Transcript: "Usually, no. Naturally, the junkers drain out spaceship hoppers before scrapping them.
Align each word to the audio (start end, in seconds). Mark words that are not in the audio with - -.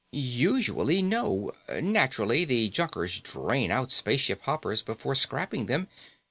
"Usually, 0.13 1.03
no. 1.03 1.51
Naturally, 1.71 2.43
the 2.43 2.69
junkers 2.69 3.21
drain 3.21 3.69
out 3.69 3.91
spaceship 3.91 4.41
hoppers 4.41 4.81
before 4.81 5.13
scrapping 5.13 5.67
them. 5.67 5.87